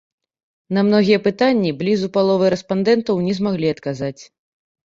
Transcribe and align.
На 0.77 0.83
многія 0.87 1.19
пытанні 1.27 1.71
блізу 1.81 2.07
паловы 2.17 2.45
рэспандэнтаў 2.57 3.23
не 3.27 3.33
змаглі 3.41 3.67
адказаць. 3.75 4.19